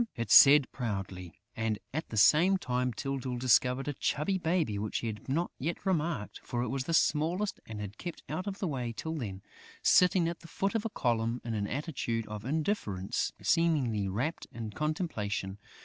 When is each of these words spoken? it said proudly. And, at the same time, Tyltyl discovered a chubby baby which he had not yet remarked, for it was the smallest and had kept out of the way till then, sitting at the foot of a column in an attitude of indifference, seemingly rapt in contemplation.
it 0.15 0.31
said 0.31 0.65
proudly. 0.71 1.31
And, 1.55 1.77
at 1.93 2.09
the 2.09 2.17
same 2.17 2.57
time, 2.57 2.91
Tyltyl 2.91 3.37
discovered 3.37 3.87
a 3.87 3.93
chubby 3.93 4.39
baby 4.39 4.79
which 4.79 4.97
he 4.97 5.05
had 5.05 5.29
not 5.29 5.51
yet 5.59 5.85
remarked, 5.85 6.39
for 6.41 6.63
it 6.63 6.69
was 6.69 6.85
the 6.85 6.93
smallest 6.95 7.59
and 7.67 7.79
had 7.79 7.99
kept 7.99 8.23
out 8.27 8.47
of 8.47 8.57
the 8.57 8.67
way 8.67 8.93
till 8.97 9.13
then, 9.13 9.43
sitting 9.83 10.27
at 10.27 10.39
the 10.39 10.47
foot 10.47 10.73
of 10.73 10.85
a 10.85 10.89
column 10.89 11.39
in 11.45 11.53
an 11.53 11.67
attitude 11.67 12.25
of 12.25 12.45
indifference, 12.45 13.31
seemingly 13.43 14.07
rapt 14.07 14.47
in 14.51 14.71
contemplation. 14.71 15.59